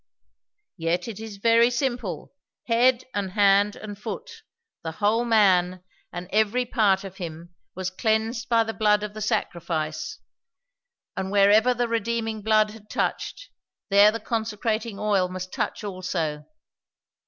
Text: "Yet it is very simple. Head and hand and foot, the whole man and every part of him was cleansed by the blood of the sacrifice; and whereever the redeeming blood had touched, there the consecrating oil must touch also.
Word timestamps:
"Yet 0.77 1.07
it 1.07 1.19
is 1.19 1.37
very 1.37 1.69
simple. 1.69 2.33
Head 2.65 3.03
and 3.13 3.33
hand 3.33 3.75
and 3.75 3.95
foot, 3.95 4.41
the 4.81 4.93
whole 4.93 5.23
man 5.25 5.83
and 6.11 6.27
every 6.33 6.65
part 6.65 7.03
of 7.03 7.17
him 7.17 7.53
was 7.75 7.91
cleansed 7.91 8.49
by 8.49 8.63
the 8.63 8.73
blood 8.73 9.03
of 9.03 9.13
the 9.13 9.21
sacrifice; 9.21 10.17
and 11.15 11.29
whereever 11.29 11.75
the 11.75 11.87
redeeming 11.87 12.41
blood 12.41 12.71
had 12.71 12.89
touched, 12.89 13.51
there 13.89 14.11
the 14.11 14.19
consecrating 14.19 14.97
oil 14.97 15.27
must 15.29 15.53
touch 15.53 15.83
also. 15.83 16.47